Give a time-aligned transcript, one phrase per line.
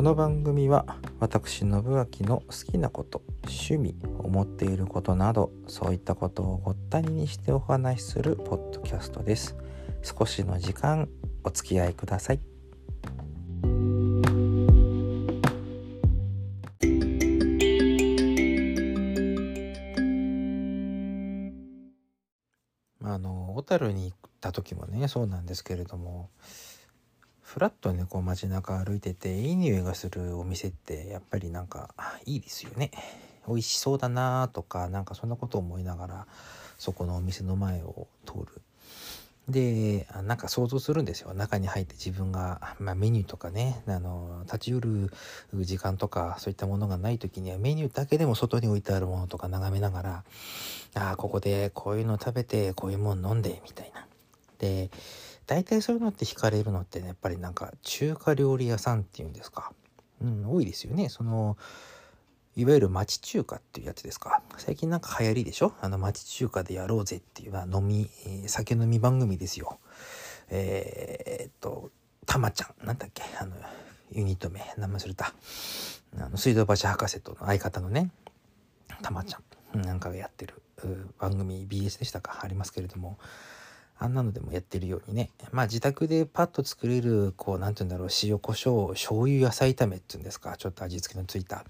[0.00, 9.58] この番組は私信明の好きなこと趣味思っていることなどそういったことをごったににしてお話しするポッドキャストです。
[10.02, 11.06] 少しの時間
[11.44, 12.40] お付き合いください。
[23.04, 26.30] あの小樽に行った時もねそうなんですけれども
[27.50, 31.92] ふらっとねこう街中歩いてていい匂いがするお店ってやっぱりなんか
[32.24, 32.92] いいですよね。
[33.48, 36.26] 美味しそうだなとかなんかそんなことを思いながら
[36.78, 38.62] そこのお店の前を通る。
[39.48, 41.34] でなんか想像するんですよ。
[41.34, 45.12] 中に入って自分が、まあ、メニューとかねあの立ち寄る
[45.52, 50.24] 時間とかそういったものがない時にはメニューだけでも外に置いてあるものとか眺めながら
[50.94, 54.06] ああここでこういうの食べてこういうもの飲んでみたいな。
[54.60, 54.90] で
[55.50, 59.72] 大体そういうのって惹かれるのってねやっぱりなんか中華料理屋さんっていうんですか、
[60.22, 61.08] うん、多いですよね。
[61.08, 61.58] その
[62.54, 64.42] いわゆる町中華っていうやつですか。
[64.58, 65.72] 最近なんか流行りでしょ？
[65.80, 69.80] あの町中華でやろうぜっていうのは飲み、えー、酒飲み番組ですよ。
[70.50, 71.90] えー、っと
[72.26, 72.86] たまちゃん。
[72.86, 73.24] なんだっけ？
[73.40, 73.56] あの
[74.12, 74.60] ユニット名。
[74.78, 75.34] 名前忘れた。
[76.16, 78.12] あの水道橋博士との相方のね
[79.02, 79.38] たまちゃ
[79.76, 79.80] ん。
[79.82, 80.62] なんかがやってる
[81.18, 82.38] 番組 BS でしたか？
[82.44, 83.18] ありますけれども。
[84.02, 85.28] あんなのでもやってるようにね。
[85.52, 91.64] まあ自宅でパッと作れる、こう、なんて言うんだろう、塩コショウ、醤油野菜炒めっていうんですか、ちょっと味付けのついた。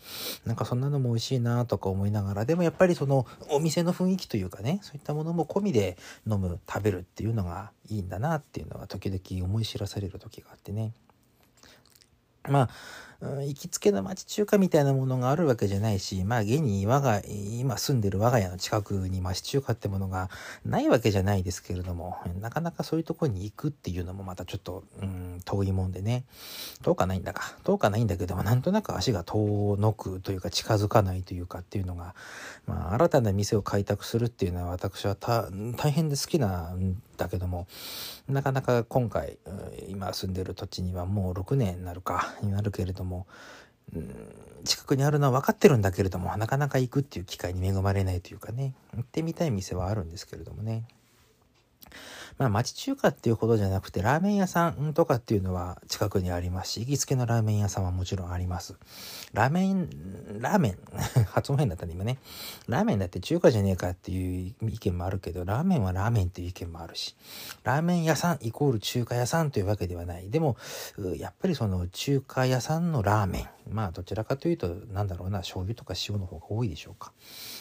[0.46, 10.92] なんかそんなのも美味しいなとか思いながら、でもやっぱりそのお店の雰囲気というかね、そういったものも込みで飲む、食べるっていうのがいいんだなっていうのは時々思い知らされる時があってね。
[12.48, 12.70] まあ、
[13.22, 20.30] 行きつけの町中華みたいなものがあるわけじゃないし、まあ現に我が、今住んでる我が家の近くに町中華ってものが
[20.64, 26.24] ないわけじゃないですけれども、なかなかそういうとこに行くっていうのもまたちょっと、うん、遠いもんでね、
[26.82, 32.14] 遠かないんだか、遠かないんだけども、なんとなく足が遠のくというか近づかないというかっていうのが、
[32.66, 37.66] まあ新たな店を開拓するっていうのは私は大変で好きなんだけども、
[38.28, 39.36] なかなか今回、
[39.88, 43.26] 今住んでる土地にはもう6年になるか、になるけれども、も、
[43.94, 44.14] うん、
[44.64, 50.84] 近くにあるのは分かってるんだけれどもなかなか行くっていう機会に恵まれないというかね行ってみたい店はあるんですけれどもね。
[52.38, 58.76] まあ町中華っていうほどじゃなくてラーメン屋さんとかっていうのは近くにありますし行きつけのラーメン屋さんはもちろんあります。
[59.32, 59.88] ラーメン
[60.40, 60.78] ラーメン
[61.26, 62.18] 発音変だったね今ね。
[62.68, 67.16] ラーメンだって中華じゃねえかっていう意見もあるけどラーメンはラーメンっていう意見もあるし
[67.64, 70.30] ラーメン屋さんイコール中華屋さんというわけではない。
[70.30, 70.56] でも
[71.16, 77.12] やっぱりその中華屋さんのラーメンまあどちらかというとなんだろうな醤油とか塩の方が多いでしょうか。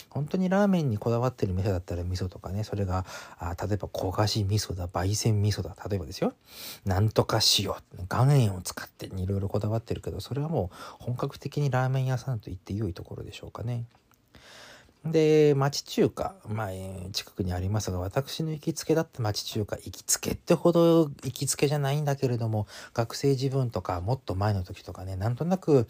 [0.09, 3.05] 本当にラーメンにこだわってる店だったら味噌とかね、それが、
[3.37, 6.33] あ例えば焦がし味噌噌だ、焙煎味噌だ、例えばですよ。
[6.85, 7.73] なんとか塩、
[8.11, 13.85] 岩塩を使っていろいろこだわってるけど、それはもう本格的にラーメン屋さんと言って良いところでしょうかね。
[15.05, 16.69] で、町中華、まあ、
[17.13, 25.87] 近くにありますが、私の行きつけだった町中華、行きつけってほど行きつけじゃないんだけれども、学生自分とか、もっと前の時とかね、なんとなく、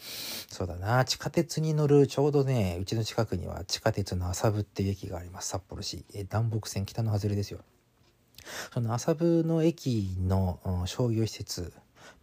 [0.48, 5.50] そうだな、地下鉄に乗る、ちょうどね、うちの近くには地下鉄の麻布っていう駅があります。
[5.50, 6.24] 札幌市え。
[6.24, 7.62] 南北線北の外れですよ。
[8.74, 11.74] その麻布の駅の、商業施設、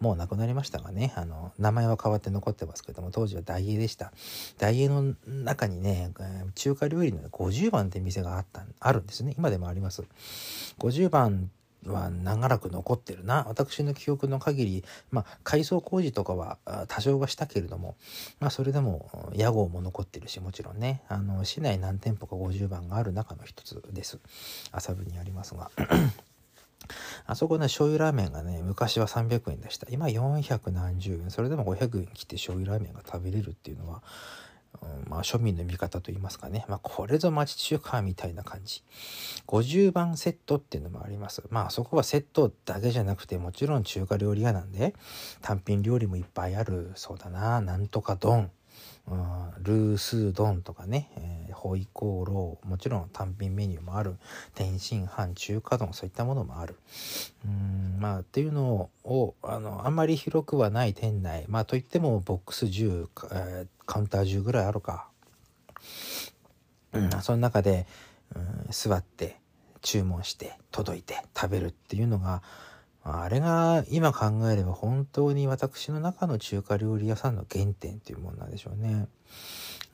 [0.00, 4.12] もうなくなりましたがね、あの、名前は変わって残ってますけども、当時は大英でした。
[4.58, 6.12] 大英の中にね、
[6.54, 9.34] 中華料理の50番って店があった、あるんですね。
[9.38, 10.04] 今でもあります。
[10.78, 11.50] 50番
[11.92, 13.44] は長らく残ってるな。
[13.48, 16.58] 私の記憶の限り、まあ、改装工事とかは
[16.88, 17.96] 多少はしたけれども、
[18.40, 24.18] まあ、それでも屋号も残ってるし、もちろんね、あの、市内何店舗か50番がある中の一つです。
[24.72, 25.70] 麻布にありますが。
[27.26, 29.86] あそこね、醤油ラーメンがね、昔は300円でした。
[29.90, 31.30] 今400何十円。
[31.30, 34.02] それでも500円切って醤油ラーメンが食べれるっていうのは、
[34.82, 36.64] うん、まあ庶民の味方と言いますかね。
[36.68, 38.82] まあこれぞ町中華みたいな感じ。
[39.46, 41.42] 50番セットっていうのもあります。
[41.50, 44.94] まあそこはセットだけじゃなくてもちろん中華料理屋なんで
[45.42, 46.92] 単品料理もいっぱいある。
[46.94, 47.60] そうだな。
[47.60, 48.50] なんとか丼。
[49.62, 54.16] ルースー丼とかね、えー、ホイコーローもちろん単品メニューもある。
[54.54, 56.76] 天津飯中華丼そういったものもある。
[57.44, 65.08] うんまあっていうのをあのあんまり広くはない店内まあといってもボックス10、えー、カウンター10ぐらいあるか、
[66.92, 67.86] うん、その中で、
[68.34, 69.36] うん、座って
[69.82, 72.42] 注文して届いて食べるっていうのが
[73.08, 79.06] あれが今考えれば本当に私の中の中華料理屋さんの原点っていうもんなんでしょうね。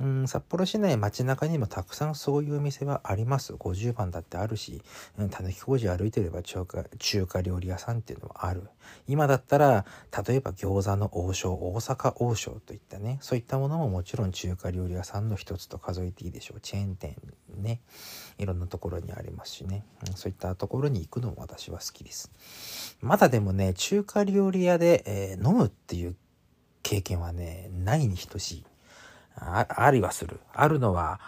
[0.00, 3.52] うん、札幌市内街中にもたくさんそういう店はあります。
[3.52, 4.82] 50番だってあるし、
[5.30, 8.68] たぬき工事歩いてれば中華中華料理屋さんっていうのもある。
[9.06, 9.84] 今だったら、
[10.26, 16.60] 例えば餃子の王将、大阪王将といったね、そういったものももちろん中華料理屋さんの一つと数えていいでしょう。
[16.60, 17.16] チェーン店
[17.56, 17.80] ね、
[18.38, 22.30] いろんなところにありますしね、うん、そういったところに行くのも私は好きです。
[23.00, 26.16] まだでもね、中華料理屋で、えー、飲むっていう
[26.82, 28.64] 経験はね、ないに等しい。
[29.36, 30.40] あありはする。
[30.52, 31.20] あるのは、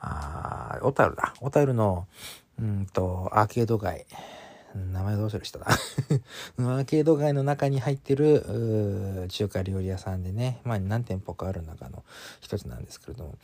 [0.00, 1.34] あ小樽だ。
[1.40, 2.06] 小樽の、
[2.60, 4.06] うんと、アーケード街。
[4.74, 5.66] 名前どうする人だ
[6.58, 12.02] アーケード街の中に入ってる中華料理屋さんでね、まあ何店舗かある中の
[12.40, 13.38] 一つなんですけれども、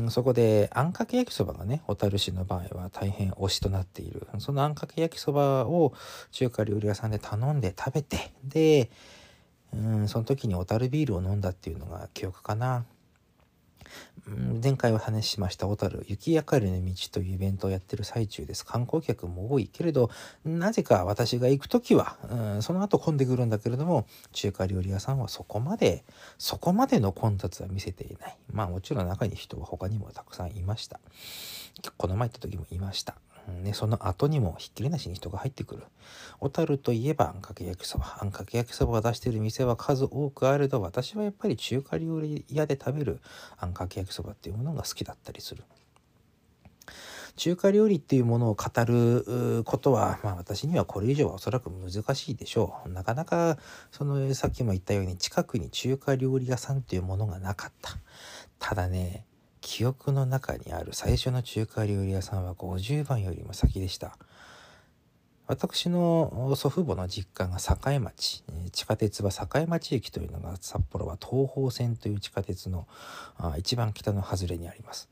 [0.00, 4.26] うん、そこであんかけ焼きそばがね、小樽市の場合は大変推しとなっている。
[4.38, 5.92] そのあんかけ焼きそばを
[6.30, 8.90] 中華料理屋さんで頼んで食べて、で、
[9.74, 12.84] うん、その時に小樽ビールを飲んだっていうのが記憶かな。
[14.62, 18.64] 前回お話ししました小樽雪明かりの道というイベントをやってる最中です。
[18.64, 20.10] 観光客も多いけれど、
[20.44, 26.04] なぜか私が行く時は、うん、その後混んでくるんだけれども、中華料理屋さんはそこまで、
[26.38, 28.36] そこまでの混雑は見せていない。
[28.52, 31.00] まあもちろん中に人は他にもたくさんいました。
[31.96, 33.16] この前行った時もいました。
[33.48, 35.84] ね、その後にもひっきりなしに人が入ってくる。
[36.40, 38.18] 小樽といえばあんかけ焼きそば。
[38.20, 43.20] あんかけ焼きそばを出している店は数多くあると、私はやっぱり中華料理屋で食べる
[43.58, 45.64] あんかけ焼きそばっていうものが好きだったりする。
[47.36, 52.90] 中華料理っていうものを語ることは、まあ私にはこれ以上はおそらく難しいでしょう。
[52.90, 53.56] なかなか、
[53.90, 57.92] そのさっきも言ったように近くに中華料理屋さんっていうものがなかった。
[58.58, 59.24] ただね、
[59.62, 64.18] 記憶の中にある最初の中華料理屋さんは50番よりも先でした。
[65.46, 72.86] 私の祖父母の実家が境町地下鉄は境町駅というのが札幌は東方線という地下鉄の
[73.58, 75.10] 一番北の外れにあります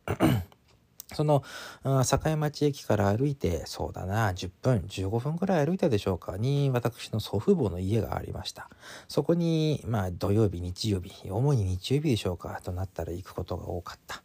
[1.14, 1.42] その
[1.84, 8.68] 境町駅から歩いてそうだな10分15分ぐらい歩いたでしょうかに私の祖父母の家がありました。
[9.08, 14.22] そこにまあ土曜日日曜日主に日曜日でしょうかとなったら行くことが多かった。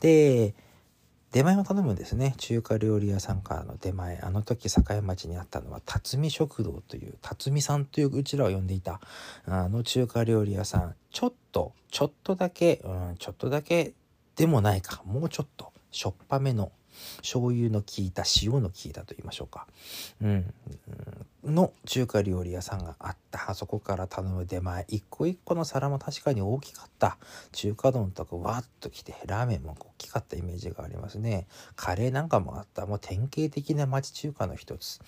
[0.00, 0.54] で
[1.32, 2.34] 出前を頼むんですね。
[2.38, 4.18] 中華料理屋さんからの出前。
[4.22, 9.00] あの時境町にあったのは辰巳食堂という辰巳さんといううちらを呼んでいた
[9.46, 10.94] あの中華料理屋さん。
[11.10, 13.92] ちょっとちょっとだけ、うん、ちょっとだけ
[14.36, 15.72] でもないかもうちょっと。
[15.90, 16.72] しょっぱめの
[17.18, 19.66] 醤油の効いた塩の効いたと言いましょうか、
[20.20, 20.54] うん、
[21.44, 23.50] の中華料理屋さんがあった。
[23.50, 24.84] あそこから頼む出前。
[24.88, 27.16] 一個一個の皿も確かに大きかった。
[27.52, 31.46] 中華丼とかわっと来てラーメンも大きかったイメージがありますね。
[31.76, 32.86] カレーなんかもあった。
[32.86, 35.00] もう典型的な町中華の一つ。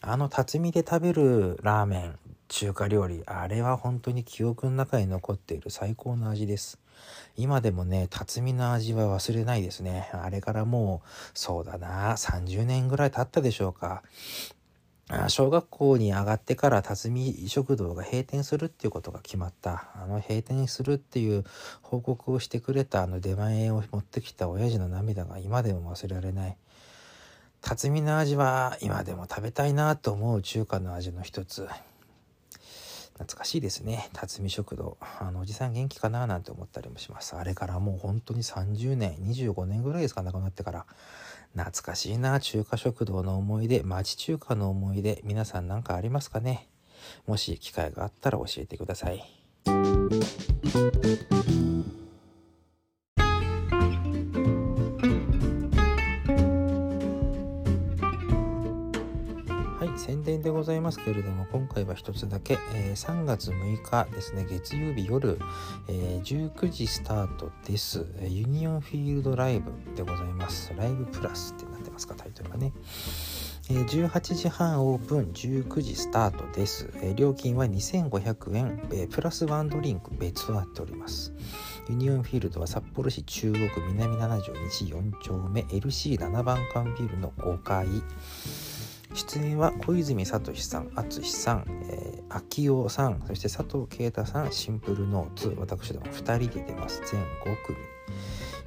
[0.00, 6.78] あの辰巳で食べるラーメン中華料理あれは本当に記憶の中に残っている最高の味です。
[7.36, 10.10] 今でもね、辰巳の味は忘れないですね。
[10.12, 14.02] あれからもう、そうだな、30年ぐらい経ったでしょうか。
[15.28, 19.88] 小学校に上がってから辰巳食堂が閉店するっていうことが決まった。
[19.94, 21.44] あの閉店するっていう
[21.80, 26.56] 報告をしてくれたあの出前を持ってきた親父の涙が今でも忘れられない。
[27.62, 31.66] 辰巳の味は今でも食べたいなと思う中華の味の一つ。
[33.18, 34.08] 懐かしいですね。
[34.12, 34.96] 辰巳食堂。
[35.18, 37.34] あのおじさん元気かななんて思ったりもします。
[37.34, 40.86] あれからもう本当に30年25年ぐらいですか亡くなってから。
[41.54, 43.82] 懐かしいな中華食堂の思い出。
[43.82, 45.20] 町中華の思い出。
[45.24, 46.68] 皆さん何かありますかね。
[47.26, 49.24] もし機会があったら教えてください。
[60.08, 65.38] 宣伝でございますけれども今回は一つだけ、えー、3月6日ですね月曜日夜、
[65.86, 72.72] えー、19時スタートですユニオンフィールドライブでございますライブプラスってなってますかタイトルがね
[73.68, 76.88] 18時半オープン19時スタートです。
[77.16, 81.34] 料金は2500円、プラスワンドリンク別となっております。
[81.90, 87.86] ユニオンフィールドは札幌市中央区南7条西4丁目 LC7 番館ビルの5階。
[89.18, 97.02] 出演は小泉聡さん、淳さん、えー、秋夫さん、そして佐藤啓太さん、シンプルノーツ、私ども2人で出ます。
[97.10, 97.26] 全5
[97.66, 97.78] 組。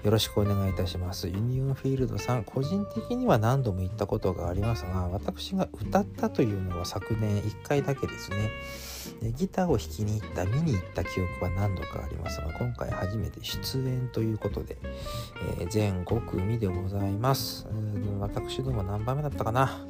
[0.03, 1.29] よろしくお願いいたします。
[1.29, 8.49] ユニオンフィールドさん、個人的には何度も行ったことがありますが、私が歌ったというのは昨年1回だけですね。
[9.37, 14.77] ギターを弾きに行った、見に行った記憶は何度かありますが、今回初めて出演ということで、
[15.59, 17.67] えー、全5組でございます。
[18.19, 19.85] 私ども何番目だったかな？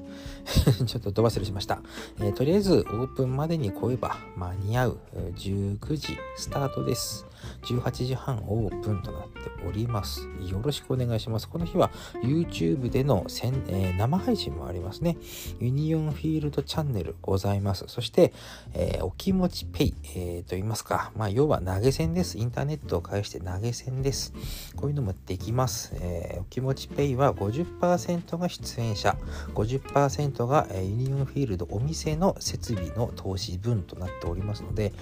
[0.86, 1.82] ちょっと飛ばせれしました、
[2.20, 5.00] えー、とりあえずオープンまでに来えば間に合う
[5.36, 7.26] 19時スタートです。
[7.64, 10.28] 18時半オープンとなっております。
[10.48, 11.48] よろしくお願いします。
[11.48, 11.92] この日は
[12.24, 15.18] YouTube での、えー、生配信もありますね。
[15.60, 17.86] ユニオンフィールドチャンネルございます。
[17.88, 18.34] そして、
[18.74, 21.12] えー、お気持ちペイ、えー、と言いますか。
[21.16, 22.38] まあ要は投げ銭です。
[22.38, 24.34] インターネットを介して投げ銭です。
[24.76, 29.18] こういうのもできます、え、お気持ちペイは50%が出演者。
[29.54, 34.94] 50%が、えー、ユニオンフィールドお店の設備の投資分となっておりますので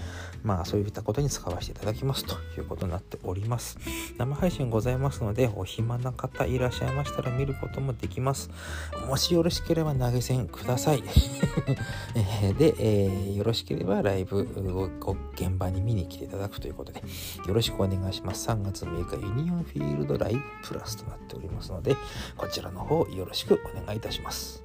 [0.42, 3.78] まあそういったことに使わせていただきますということになっております。
[4.18, 8.50] 生配信ございますのでお暇な方いらっしゃいましたら見ることもできます。
[9.08, 11.02] もしよろしければ投げ銭ください。
[12.58, 14.44] で、えー、よろしければライブ
[15.00, 17.02] ご現場に見に来ていただくということで
[17.46, 18.48] よろしくお願いします。
[18.48, 21.96] 3月6日ユニオンフィールドライブプラスとなっておりますので
[22.36, 24.62] こちらの方よろしくお願いいたします。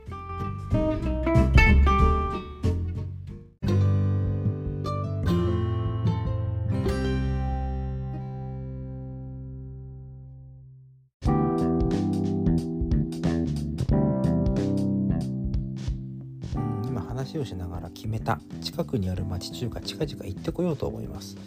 [17.25, 18.39] 話をしながら決めた。
[18.61, 21.37] 近くにある町中華近々行ってこようと思います。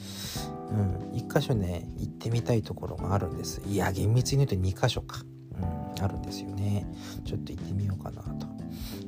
[0.70, 1.16] うん。
[1.16, 3.62] 一箇所ね行ってみたいところがあるんです。
[3.66, 5.22] いや厳密に言うと2箇所か。
[5.96, 6.04] うん。
[6.04, 6.84] あるんですよね。
[7.24, 8.46] ちょっと行ってみようかなと。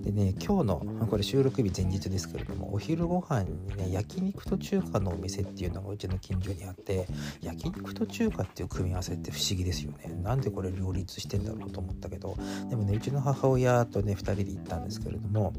[0.02, 7.06] でね今日のこれ収録日前日ですけれどもお昼ご飯にね焼肉と中華のお店っていうのがうちの近所にあって
[7.40, 10.14] 焼肉と中華っていう組み合わせって不思議ですよね。
[10.22, 12.36] なんでこれ両立してんだろうと思ったけど
[12.68, 15.52] でもねうちの母親とね2人で行ったんですけれども、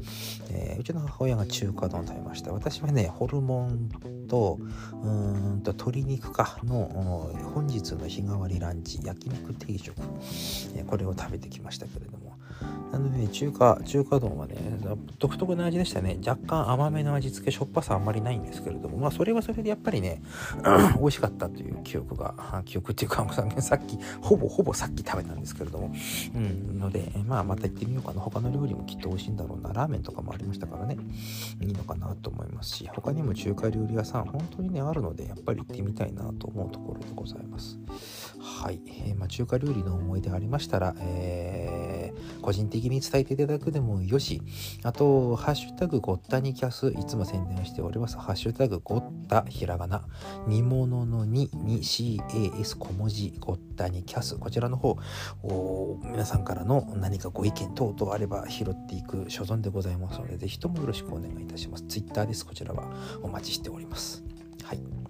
[0.50, 2.52] えー、うちの母親が中華丼を食べました。
[2.52, 3.88] 私はねホルモン
[4.28, 4.58] と
[5.02, 5.08] う
[5.56, 9.94] んと鶏肉かの本日の日替わりランチ焼肉定食、
[10.74, 12.21] えー、これを食べてきましたけれども
[12.92, 14.56] なので、ね、中華中華丼はね
[15.18, 16.18] 独特な味でしたね。
[16.26, 20.22] 若干甘めの味付けしょっぱさあんまりないんですけれどもまあそれはそれでやっぱりね
[20.98, 23.26] 美味しかったという記憶が記憶っていうか
[23.60, 25.92] さっきほぼほぼさっき食べたんですけれども。
[26.34, 28.20] うんのでまあまた行ってみようかな。
[28.20, 29.72] 他の料理もきっと美味しいんだろうな。
[29.72, 30.96] ラーメンとかもありましたからね。
[31.60, 37.78] いいのかなと思いますし他にも中華料理屋さん本当にねあるのでやっぱり行ってみたいなと思うところでございます。
[38.62, 41.91] はい、えー、まあ、中華料理の思い出ありましたら、えー、
[42.42, 44.42] 個人的に伝えていただくでもよし
[44.82, 48.18] あと、ハッシュタグゴッタニキャス、いつも宣伝しております。
[48.18, 50.04] ハッシュタグゴッタひらがな、
[50.46, 54.36] 煮物の2に CAS 小文字ゴッタニキャス。
[54.36, 54.98] こちらの方、
[56.04, 61.84] 皆さんからの何かご意見等々あれば拾っていく所存でございますので、ぜひともよろしくお願いいたします。
[61.84, 62.44] Twitter です。
[62.44, 64.22] こちらはお待ちしております。
[64.64, 65.01] はい。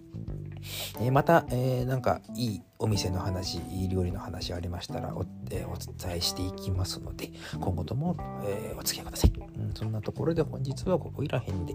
[1.01, 11.75] えー、また、えー、なんかいいお店の話いい料理の話ありましたらお,、えー、お伝えしていきますので今後とも、えお付き合いください、うん、そんなところで本日はここいらへんで。